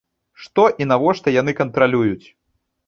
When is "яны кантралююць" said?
1.41-2.27